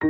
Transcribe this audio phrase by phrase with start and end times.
[0.00, 0.06] 知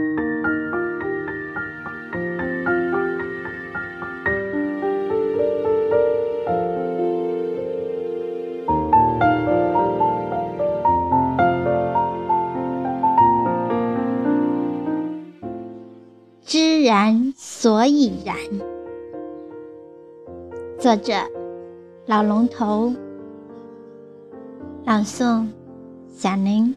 [16.84, 18.36] 然所以然。
[20.78, 21.12] 作者：
[22.06, 22.94] 老龙头。
[24.84, 25.48] 朗诵：
[26.08, 26.76] 小林。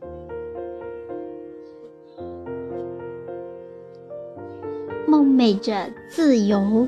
[5.33, 6.87] 美着自由。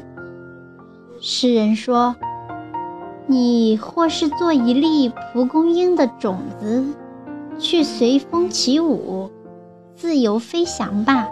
[1.20, 2.16] 诗人说
[3.26, 6.86] ：“你或是做一粒蒲公英的种子，
[7.58, 9.32] 去随风起舞，
[9.96, 11.28] 自由飞翔吧。”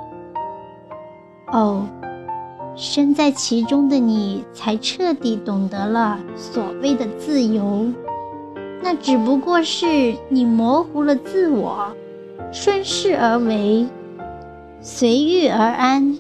[1.54, 1.86] 哦，
[2.76, 7.86] 身在其中的你，才彻底懂得了所谓的自由。
[8.82, 11.96] 那只不过是你模糊了自我，
[12.52, 13.88] 顺势而为，
[14.82, 16.18] 随遇而安，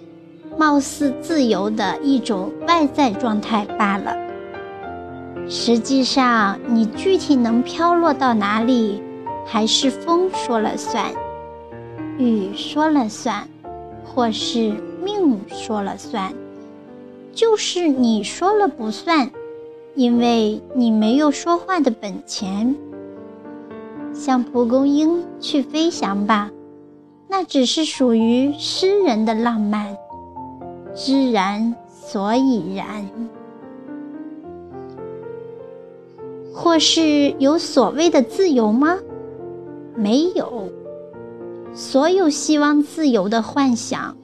[0.57, 4.15] 貌似自由的一种外在状态罢了。
[5.49, 9.01] 实际上，你具体能飘落到哪里，
[9.45, 11.12] 还是风说了算，
[12.18, 13.48] 雨说了算，
[14.04, 14.73] 或是。
[15.04, 16.34] 命说了算，
[17.34, 19.29] 就是你说了不算，
[19.95, 22.73] 因为你没有说话的本钱。
[24.13, 26.49] 像蒲公英去飞翔吧，
[27.27, 29.98] 那只是属于诗人的浪漫。
[30.96, 33.10] 知然所以然，
[36.54, 39.00] 或是有所谓的自由吗？
[39.96, 40.70] 没有，
[41.74, 44.16] 所有希望自由的幻想。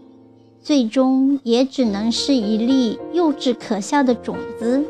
[0.62, 4.84] 最终也只能是一粒幼稚可笑的种子，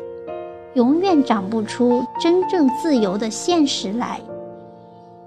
[0.74, 4.20] 永远长不出真正自由的现实来。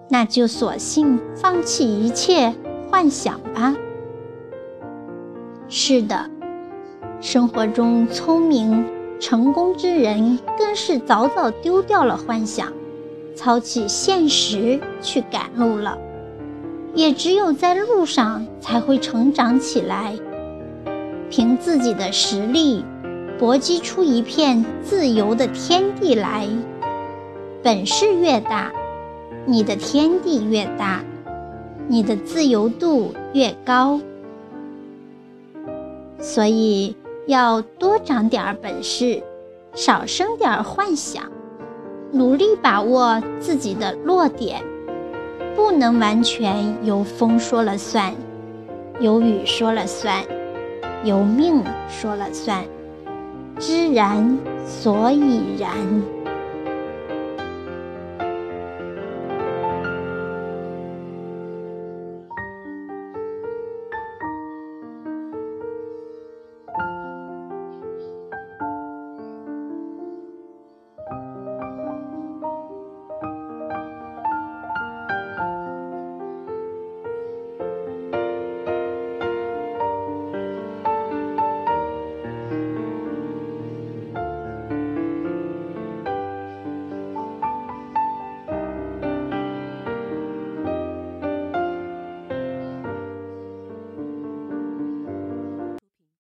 [0.10, 2.54] 那就索性放弃一切
[2.92, 3.74] 幻想吧。
[5.70, 6.30] 是的，
[7.24, 8.86] 生活中聪明
[9.18, 12.68] 成功之人更是早早丢掉了幻想，
[13.34, 15.98] 操起现实去赶路了。
[16.94, 20.14] 也只有在路上才会成长起来。
[21.30, 22.84] 凭自己的实力，
[23.40, 26.46] 搏击出一片自由的天地来。
[27.64, 28.70] 本事越大，
[29.46, 31.02] 你的天地越大，
[31.88, 34.02] 你的自由度越高。
[36.20, 36.96] 所以
[37.28, 39.24] 要多长点儿本事，
[39.74, 41.24] 少生点儿幻想，
[42.12, 44.62] 努力把握自己的弱点，
[45.56, 48.14] 不能完全由风说了算，
[49.00, 50.24] 由雨说了算。
[51.06, 52.64] 由命说了算，
[53.60, 55.76] 知然所以然。